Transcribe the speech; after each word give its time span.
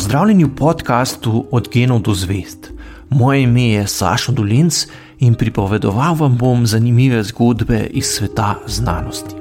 Pozdravljeni 0.00 0.44
v 0.44 0.54
podkastu 0.56 1.44
Od 1.50 1.68
genov 1.72 1.98
do 2.00 2.14
zvest. 2.14 2.72
Moje 3.10 3.42
ime 3.42 3.62
je 3.62 3.86
Sašo 3.86 4.32
Dolinc 4.32 4.86
in 5.18 5.34
pripovedoval 5.34 6.14
vam 6.14 6.38
bom 6.40 6.66
zanimive 6.66 7.22
zgodbe 7.22 7.84
iz 7.90 8.06
sveta 8.06 8.54
znanosti. 8.66 9.34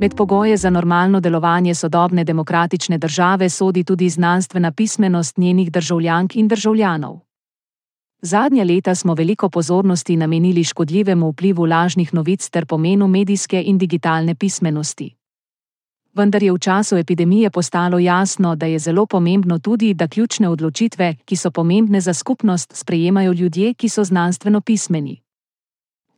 Med 0.00 0.16
pogoje 0.16 0.56
za 0.56 0.70
normalno 0.70 1.20
delovanje 1.20 1.74
sodobne 1.74 2.24
demokratične 2.24 2.98
države 2.98 3.48
sodi 3.48 3.84
tudi 3.84 4.08
znanstvena 4.08 4.72
pismenost 4.72 5.38
njenih 5.38 5.72
državljank 5.72 6.36
in 6.36 6.48
državljanov. 6.48 7.31
Zadnja 8.24 8.64
leta 8.64 8.94
smo 8.94 9.14
veliko 9.14 9.48
pozornosti 9.48 10.16
namenili 10.16 10.64
škodljivemu 10.64 11.30
vplivu 11.30 11.64
lažnih 11.64 12.14
novic 12.14 12.50
ter 12.50 12.66
pomenu 12.66 13.08
medijske 13.08 13.62
in 13.66 13.78
digitalne 13.78 14.34
pismenosti. 14.34 15.14
Vendar 16.14 16.42
je 16.42 16.52
v 16.52 16.58
času 16.58 16.96
epidemije 16.96 17.50
postalo 17.50 17.98
jasno, 17.98 18.56
da 18.56 18.66
je 18.66 18.78
zelo 18.78 19.06
pomembno 19.06 19.58
tudi, 19.58 19.94
da 19.94 20.08
ključne 20.08 20.48
odločitve, 20.48 21.14
ki 21.24 21.36
so 21.36 21.50
pomembne 21.50 22.00
za 22.00 22.14
skupnost, 22.14 22.72
sprejemajo 22.76 23.32
ljudje, 23.32 23.74
ki 23.74 23.88
so 23.88 24.04
znanstveno 24.04 24.60
pismeni. 24.60 25.20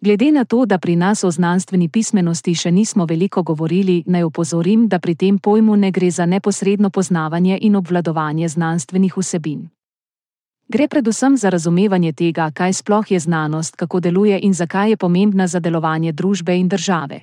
Glede 0.01 0.33
na 0.33 0.45
to, 0.45 0.67
da 0.67 0.79
pri 0.79 0.97
nas 0.97 1.25
o 1.25 1.31
znanstveni 1.31 1.89
pismenosti 1.89 2.55
še 2.55 2.71
nismo 2.71 3.07
veliko 3.07 3.43
govorili, 3.43 4.03
naj 4.07 4.23
opozorim, 4.23 4.89
da 4.89 4.99
pri 4.99 5.15
tem 5.15 5.39
pojmu 5.39 5.77
ne 5.77 5.91
gre 5.91 6.11
za 6.11 6.27
neposredno 6.27 6.91
poznavanje 6.91 7.59
in 7.63 7.77
obvladovanje 7.77 8.49
znanstvenih 8.49 9.17
vsebin. 9.17 9.69
Gre 10.75 10.89
predvsem 10.89 11.37
za 11.37 11.51
razumevanje 11.51 12.13
tega, 12.13 12.51
kaj 12.51 12.73
sploh 12.73 13.11
je 13.11 13.19
znanost, 13.21 13.77
kako 13.77 14.01
deluje 14.01 14.41
in 14.43 14.55
zakaj 14.55 14.91
je 14.91 14.97
pomembna 14.97 15.47
za 15.47 15.61
delovanje 15.61 16.13
družbe 16.13 16.57
in 16.59 16.69
države. 16.69 17.21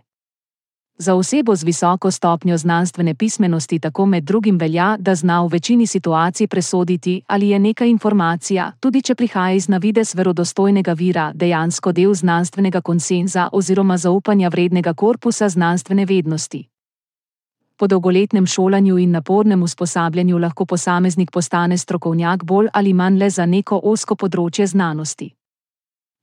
Za 0.98 1.16
osebo 1.16 1.55
z 1.55 1.63
visoko 1.63 2.12
stopnjo 2.12 2.58
znanstvene 2.58 3.16
pismenosti 3.16 3.80
tako 3.80 4.05
med 4.05 4.24
drugim 4.24 4.58
velja, 4.58 4.96
da 4.99 5.16
zna 5.16 5.41
v 5.43 5.48
večini 5.52 5.88
situacij 5.88 6.48
presoditi, 6.48 7.21
ali 7.27 7.49
je 7.49 7.60
neka 7.60 7.85
informacija, 7.85 8.71
tudi 8.80 9.02
če 9.02 9.16
prihaja 9.16 9.55
iz 9.55 9.68
navides 9.70 10.15
verodostojnega 10.15 10.93
vira, 10.93 11.32
dejansko 11.36 11.91
del 11.91 12.13
znanstvenega 12.13 12.82
konsenza 12.82 13.49
oziroma 13.52 13.98
zaupanja 13.98 14.49
vrednega 14.49 14.93
korpusa 14.93 15.49
znanstvene 15.49 16.05
vednosti. 16.05 16.71
Po 17.82 17.87
dolgoletnem 17.87 18.46
šolanju 18.46 18.98
in 18.98 19.12
napornem 19.12 19.63
usposabljanju 19.63 20.37
lahko 20.37 20.65
posameznik 20.65 21.32
postane 21.32 21.77
strokovnjak 21.77 22.43
bolj 22.43 22.68
ali 22.74 22.93
manj 22.93 23.18
le 23.18 23.29
za 23.29 23.46
neko 23.46 23.79
osko 23.84 24.15
področje 24.15 24.68
znanosti. 24.68 25.32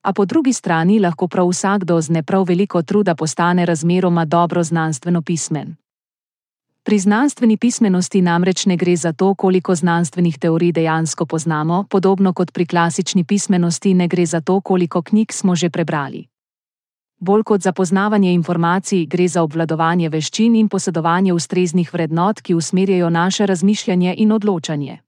A 0.06 0.12
po 0.12 0.24
drugi 0.24 0.52
strani 0.52 1.00
lahko 1.02 1.26
prav 1.26 1.50
vsakdo 1.50 1.98
z 2.00 2.14
ne 2.14 2.22
prav 2.22 2.46
veliko 2.46 2.82
truda 2.82 3.14
postane 3.14 3.66
razmeroma 3.66 4.24
dobro 4.24 4.62
znanstveno 4.62 5.22
pismen. 5.22 5.74
Pri 6.82 6.98
znanstveni 6.98 7.56
pismenosti 7.56 8.22
namreč 8.22 8.66
ne 8.66 8.76
gre 8.76 8.96
za 8.96 9.12
to, 9.12 9.34
koliko 9.34 9.74
znanstvenih 9.74 10.38
teorij 10.38 10.72
dejansko 10.72 11.26
poznamo, 11.26 11.84
podobno 11.90 12.32
kot 12.32 12.52
pri 12.52 12.66
klasični 12.66 13.24
pismenosti 13.24 13.94
ne 13.94 14.08
gre 14.08 14.26
za 14.26 14.40
to, 14.40 14.60
koliko 14.60 15.02
knjig 15.02 15.32
smo 15.32 15.56
že 15.56 15.70
prebrali. 15.70 16.28
Bolj 17.20 17.42
kot 17.42 17.62
za 17.62 17.72
poznavanje 17.72 18.32
informacij, 18.32 19.06
gre 19.06 19.28
za 19.28 19.42
obvladovanje 19.42 20.08
veščin 20.08 20.54
in 20.56 20.68
posedovanje 20.68 21.32
ustreznih 21.32 21.90
vrednot, 21.92 22.40
ki 22.40 22.54
usmerjajo 22.54 23.10
naše 23.10 23.46
razmišljanje 23.46 24.14
in 24.18 24.32
odločanje. 24.32 24.98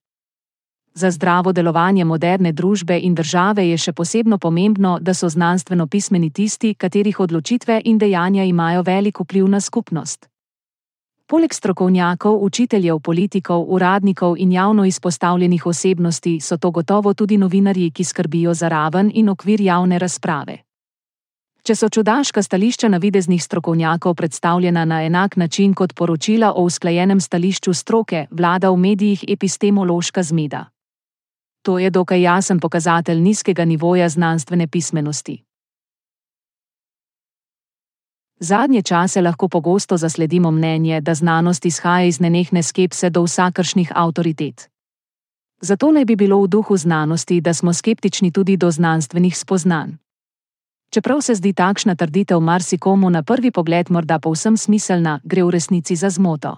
Za 0.95 1.11
zdravo 1.11 1.53
delovanje 1.53 2.05
moderne 2.05 2.53
družbe 2.53 2.99
in 2.99 3.15
države 3.15 3.69
je 3.69 3.77
še 3.79 3.93
posebno 3.93 4.39
pomembno, 4.39 4.99
da 5.01 5.15
so 5.15 5.29
znanstveno 5.29 5.87
pismeni 5.87 6.31
tisti, 6.31 6.75
katerih 6.75 7.21
odločitve 7.21 7.81
in 7.85 7.99
dejanja 7.99 8.45
imajo 8.45 8.83
velik 8.83 9.21
vpliv 9.21 9.47
na 9.49 9.61
skupnost. 9.61 10.27
Poleg 11.27 11.55
strokovnjakov, 11.55 12.43
učiteljev, 12.43 12.99
politikov, 13.01 13.67
uradnikov 13.69 14.35
in 14.39 14.53
javno 14.53 14.85
izpostavljenih 14.85 15.67
osebnosti 15.67 16.41
so 16.41 16.57
to 16.57 16.71
gotovo 16.71 17.15
tudi 17.15 17.39
novinarji, 17.39 17.91
ki 17.91 18.05
skrbijo 18.05 18.55
za 18.55 18.69
raven 18.69 19.11
in 19.15 19.29
okvir 19.29 19.61
javne 19.61 19.99
razprave. 19.99 20.59
Če 21.63 21.75
so 21.77 21.89
čudaška 21.89 22.43
stališča 22.43 22.89
navideznih 22.89 23.43
strokovnjakov 23.43 24.15
predstavljena 24.15 24.85
na 24.85 25.03
enak 25.05 25.37
način 25.37 25.75
kot 25.75 25.95
poročila 25.95 26.53
o 26.53 26.63
usklajenem 26.65 27.21
stališču 27.21 27.75
stroke, 27.75 28.27
vlada 28.31 28.71
v 28.71 28.77
medijih 28.77 29.25
epistemološka 29.29 30.23
zmeda. 30.23 30.65
To 31.63 31.79
je 31.79 31.91
dokaj 31.91 32.23
jasen 32.23 32.61
pokazatelj 32.61 33.21
nizkega 33.21 33.65
nivoja 33.65 34.09
znanstvene 34.09 34.67
pismenosti. 34.67 35.43
Zadnje 38.41 38.83
čase 38.83 39.21
lahko 39.21 39.49
pogosto 39.49 39.97
zasledimo 39.97 40.51
mnenje, 40.51 41.01
da 41.01 41.15
znanost 41.15 41.67
izhaja 41.67 42.07
iz 42.07 42.21
nenehne 42.21 42.63
skepse 42.63 43.11
do 43.11 43.23
vsakršnih 43.23 43.93
avtoritet. 43.95 44.71
Zato 45.61 45.93
naj 45.93 46.05
bi 46.05 46.17
bilo 46.17 46.41
v 46.43 46.49
duhu 46.49 46.77
znanosti, 46.77 47.41
da 47.41 47.55
smo 47.55 47.73
skeptični 47.73 48.33
tudi 48.33 48.57
do 48.57 48.71
znanstvenih 48.71 49.39
spoznanj. 49.39 49.91
Čeprav 50.91 51.21
se 51.21 51.35
zdi 51.35 51.53
takšna 51.53 51.95
trditev 51.95 52.41
marsikomu 52.41 53.11
na 53.11 53.23
prvi 53.23 53.51
pogled 53.51 53.91
morda 53.91 54.19
povsem 54.19 54.57
smiselna, 54.57 55.21
gre 55.25 55.45
v 55.45 55.51
resnici 55.51 55.97
za 55.97 56.11
zmoto. 56.11 56.57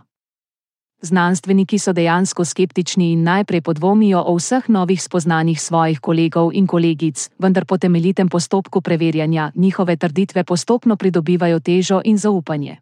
Znanstveniki 1.03 1.79
so 1.79 1.93
dejansko 1.93 2.45
skeptični 2.45 3.13
in 3.13 3.23
najprej 3.23 3.61
podvomijo 3.61 4.23
o 4.27 4.37
vseh 4.37 4.69
novih 4.69 5.03
spoznanjih 5.03 5.61
svojih 5.61 6.01
kolegov 6.01 6.51
in 6.55 6.67
kolegic, 6.67 7.29
vendar 7.39 7.67
po 7.67 7.79
temeljitem 7.79 8.29
postopku 8.29 8.81
preverjanja 8.81 9.51
njihove 9.55 9.97
trditve 9.97 10.45
postopno 10.45 10.97
pridobivajo 10.97 11.61
težo 11.61 12.01
in 12.05 12.19
zaupanje. 12.19 12.77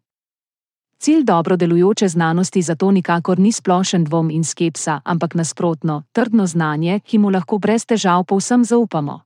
Cilj 0.99 1.25
dobro 1.25 1.57
delujoče 1.57 2.09
znanosti 2.09 2.63
zato 2.63 2.91
nikakor 2.91 3.39
ni 3.39 3.53
splošen 3.53 4.05
dvom 4.05 4.31
in 4.31 4.45
skepsa, 4.45 5.01
ampak 5.05 5.35
nasprotno, 5.35 6.03
trdno 6.13 6.47
znanje, 6.47 7.01
ki 7.01 7.19
mu 7.19 7.31
lahko 7.31 7.59
brez 7.59 7.87
težav 7.87 8.25
povsem 8.25 8.65
zaupamo. 8.65 9.21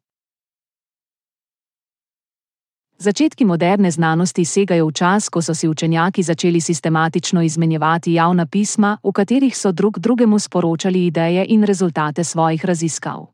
Začetki 2.98 3.44
moderne 3.44 3.90
znanosti 3.90 4.44
segajo 4.44 4.86
v 4.86 4.92
čas, 4.92 5.28
ko 5.28 5.42
so 5.42 5.54
si 5.54 5.68
učenjaki 5.68 6.22
začeli 6.22 6.60
sistematično 6.60 7.42
izmenjevati 7.42 8.12
javna 8.12 8.46
pisma, 8.46 8.98
v 9.02 9.12
katerih 9.12 9.56
so 9.56 9.72
drug 9.72 9.98
drugemu 9.98 10.38
sporočali 10.38 11.06
ideje 11.06 11.46
in 11.48 11.64
rezultate 11.64 12.24
svojih 12.24 12.64
raziskav. 12.64 13.26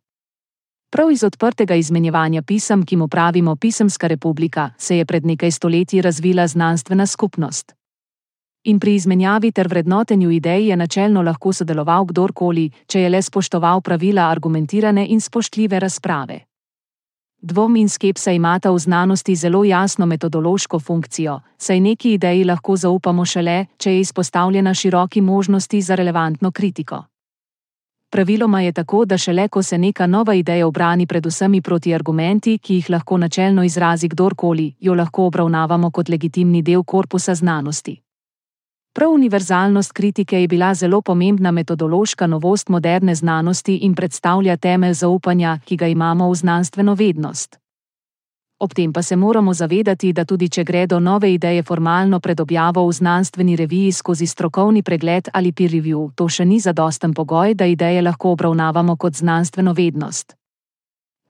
Prav 0.90 1.10
iz 1.10 1.24
odprtega 1.24 1.74
izmenjevanja 1.74 2.42
pisem, 2.42 2.82
ki 2.82 2.96
mu 2.96 3.08
pravimo 3.08 3.56
Pisemska 3.56 4.06
republika, 4.06 4.70
se 4.78 4.96
je 4.96 5.04
pred 5.04 5.26
nekaj 5.26 5.50
stoletji 5.50 6.02
razvila 6.02 6.46
znanstvena 6.46 7.06
skupnost. 7.06 7.74
In 8.64 8.80
pri 8.80 8.94
izmenjavi 8.94 9.52
ter 9.52 9.68
vrednotenju 9.68 10.30
idej 10.30 10.68
je 10.68 10.76
načelno 10.76 11.22
lahko 11.22 11.52
sodeloval 11.52 12.04
kdorkoli, 12.04 12.70
če 12.86 13.00
je 13.00 13.08
le 13.08 13.22
spoštoval 13.22 13.80
pravila 13.80 14.28
argumentirane 14.30 15.06
in 15.08 15.20
spoštljive 15.20 15.80
razprave. 15.80 16.49
Dvom 17.42 17.76
in 17.76 17.88
skepsa 17.88 18.32
imata 18.32 18.70
v 18.70 18.78
znanosti 18.78 19.34
zelo 19.36 19.64
jasno 19.64 20.06
metodološko 20.06 20.78
funkcijo, 20.78 21.40
saj 21.58 21.80
neki 21.80 22.12
ideji 22.12 22.44
lahko 22.44 22.76
zaupamo 22.76 23.24
šele, 23.24 23.66
če 23.78 23.92
je 23.92 24.00
izpostavljena 24.00 24.74
široki 24.74 25.20
možnosti 25.20 25.80
za 25.82 25.94
relevantno 25.94 26.50
kritiko. 26.50 27.04
Praviloma 28.10 28.60
je 28.60 28.72
tako, 28.72 29.04
da 29.04 29.18
šele 29.18 29.48
ko 29.48 29.62
se 29.62 29.78
neka 29.78 30.06
nova 30.06 30.34
ideja 30.34 30.66
obrani 30.66 31.06
pred 31.06 31.26
vsemi 31.26 31.62
proti 31.62 31.94
argumenti, 31.94 32.58
ki 32.58 32.74
jih 32.74 32.90
lahko 32.90 33.18
načelno 33.18 33.64
izrazi 33.64 34.08
kdorkoli, 34.08 34.74
jo 34.80 34.94
lahko 34.94 35.26
obravnavamo 35.26 35.90
kot 35.90 36.08
legitimni 36.08 36.62
del 36.62 36.82
korpusa 36.82 37.34
znanosti. 37.34 38.00
Prav 38.92 39.10
univerzalnost 39.10 39.92
kritike 39.92 40.40
je 40.40 40.48
bila 40.48 40.74
zelo 40.74 41.00
pomembna 41.00 41.50
metodološka 41.50 42.26
novost 42.26 42.68
moderne 42.68 43.14
znanosti 43.14 43.76
in 43.76 43.94
predstavlja 43.94 44.56
temelj 44.56 44.94
zaupanja, 44.94 45.58
ki 45.64 45.76
ga 45.76 45.86
imamo 45.86 46.30
v 46.30 46.34
znanstveno 46.34 46.94
vednost. 46.94 47.58
Ob 48.60 48.74
tem 48.74 48.92
pa 48.92 49.02
se 49.02 49.16
moramo 49.16 49.54
zavedati, 49.54 50.12
da 50.12 50.24
tudi 50.24 50.48
če 50.48 50.64
gredo 50.64 50.98
nove 51.00 51.32
ideje 51.34 51.62
formalno 51.62 52.20
pred 52.20 52.40
objavo 52.40 52.86
v 52.88 52.92
znanstveni 52.92 53.56
reviji 53.56 53.92
skozi 53.92 54.26
strokovni 54.26 54.82
pregled 54.82 55.28
ali 55.32 55.52
peer 55.52 55.70
review, 55.70 56.10
to 56.14 56.28
še 56.28 56.44
ni 56.44 56.60
zadosten 56.60 57.14
pogoj, 57.14 57.54
da 57.54 57.66
ideje 57.66 58.02
lahko 58.02 58.32
obravnavamo 58.32 58.96
kot 58.96 59.16
znanstveno 59.16 59.72
vednost. 59.72 60.39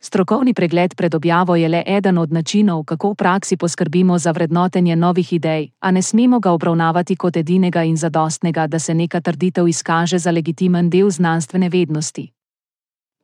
Strokovni 0.02 0.54
pregled 0.54 0.94
pred 0.96 1.14
objavo 1.14 1.56
je 1.56 1.68
le 1.68 1.82
eden 1.86 2.18
od 2.18 2.32
načinov, 2.32 2.84
kako 2.84 3.10
v 3.10 3.14
praksi 3.14 3.56
poskrbimo 3.56 4.18
za 4.18 4.32
vrednotenje 4.32 4.96
novih 4.96 5.32
idej, 5.32 5.70
a 5.80 5.90
ne 5.90 6.02
smemo 6.02 6.40
ga 6.40 6.50
obravnavati 6.50 7.16
kot 7.16 7.36
edinega 7.36 7.82
in 7.82 7.96
zadostnega, 7.96 8.66
da 8.66 8.78
se 8.78 8.94
neka 8.94 9.20
trditev 9.20 9.68
izkaže 9.68 10.18
za 10.18 10.30
legitimen 10.30 10.90
del 10.90 11.10
znanstvene 11.10 11.68
vednosti. 11.68 12.32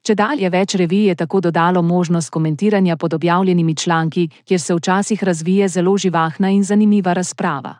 Če 0.03 0.15
dalje 0.15 0.51
več 0.51 0.75
revij 0.75 1.09
je 1.09 1.15
tako 1.15 1.41
dodalo 1.41 1.83
možnost 1.83 2.31
komentiranja 2.31 2.97
pod 2.97 3.15
objavljenimi 3.15 3.75
članki, 3.75 4.29
kjer 4.45 4.61
se 4.61 4.75
včasih 4.75 5.25
razvije 5.25 5.69
zelo 5.69 5.97
živahna 5.97 6.51
in 6.51 6.65
zanimiva 6.65 7.13
razprava. 7.13 7.75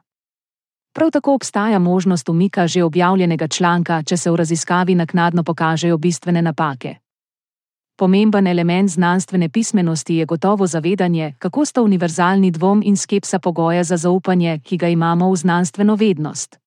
Prav 0.93 1.11
tako 1.11 1.35
obstaja 1.35 1.79
možnost 1.79 2.29
umika 2.29 2.67
že 2.67 2.83
objavljenega 2.83 3.49
članka, 3.49 4.03
če 4.03 4.17
se 4.17 4.31
v 4.31 4.37
raziskavi 4.37 4.95
naknadno 4.95 5.45
pokažejo 5.45 5.99
bistvene 5.99 6.43
napake. 6.43 6.97
Pomemben 7.99 8.47
element 8.47 8.91
znanstvene 8.91 9.49
pismenosti 9.49 10.15
je 10.15 10.25
gotovo 10.25 10.67
zavedanje, 10.67 11.35
kako 11.39 11.65
sta 11.65 11.83
univerzalni 11.83 12.51
dvom 12.51 12.83
in 12.85 12.97
skepsa 12.97 13.39
pogoja 13.39 13.85
za 13.85 13.97
zaupanje, 13.97 14.59
ki 14.65 14.77
ga 14.77 14.89
imamo 14.89 15.31
v 15.31 15.37
znanstveno 15.37 15.95
vednost. 15.95 16.59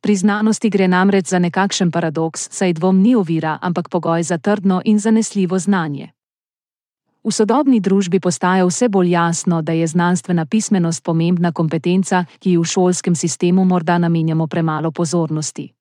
Pri 0.00 0.16
znanosti 0.16 0.70
gre 0.70 0.88
namreč 0.88 1.28
za 1.28 1.38
nekakšen 1.38 1.90
paradoks, 1.90 2.48
saj 2.50 2.72
dvom 2.72 2.98
ni 3.00 3.14
ovira, 3.14 3.58
ampak 3.62 3.88
pogoj 3.88 4.22
za 4.22 4.38
trdno 4.38 4.82
in 4.84 4.98
zanesljivo 4.98 5.58
znanje. 5.58 6.10
V 7.24 7.30
sodobni 7.30 7.80
družbi 7.80 8.20
postaja 8.20 8.66
vse 8.66 8.88
bolj 8.88 9.10
jasno, 9.10 9.62
da 9.62 9.72
je 9.72 9.86
znanstvena 9.86 10.46
pismenost 10.46 11.04
pomembna 11.04 11.52
kompetenca, 11.52 12.24
ki 12.38 12.50
ji 12.50 12.58
v 12.58 12.64
šolskem 12.64 13.14
sistemu 13.14 13.64
morda 13.64 13.98
namenjamo 13.98 14.46
premalo 14.46 14.90
pozornosti 14.90 15.74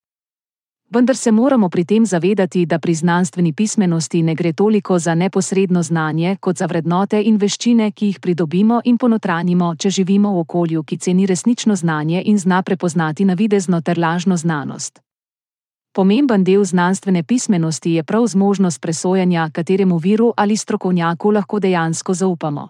vendar 0.89 1.15
se 1.15 1.31
moramo 1.31 1.69
pri 1.69 1.85
tem 1.85 2.05
zavedati, 2.05 2.65
da 2.65 2.79
pri 2.79 2.93
znanstveni 2.93 3.53
pismenosti 3.53 4.23
ne 4.23 4.35
gre 4.35 4.53
toliko 4.53 4.99
za 4.99 5.15
neposredno 5.15 5.83
znanje, 5.83 6.37
kot 6.39 6.57
za 6.57 6.65
vrednote 6.65 7.21
in 7.21 7.37
veščine, 7.37 7.91
ki 7.91 8.05
jih 8.05 8.19
pridobimo 8.19 8.81
in 8.85 8.97
ponotranimo, 8.97 9.75
če 9.75 9.89
živimo 9.89 10.33
v 10.33 10.39
okolju, 10.39 10.83
ki 10.83 10.97
ceni 10.97 11.25
resnično 11.25 11.75
znanje 11.75 12.21
in 12.25 12.37
zna 12.37 12.61
prepoznati 12.61 13.25
navidezno 13.25 13.81
ter 13.81 13.99
lažno 13.99 14.37
znanost. 14.37 15.01
Pomemben 15.93 16.43
del 16.43 16.63
znanstvene 16.63 17.23
pismenosti 17.23 17.91
je 17.91 18.03
prav 18.03 18.27
zmožnost 18.27 18.81
presojanja, 18.81 19.49
kateremu 19.53 19.97
viru 19.97 20.33
ali 20.37 20.57
strokovnjaku 20.57 21.31
lahko 21.31 21.59
dejansko 21.59 22.13
zaupamo. 22.13 22.69